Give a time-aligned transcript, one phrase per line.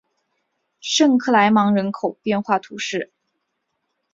[0.79, 3.11] 圣克莱芒人口变化图示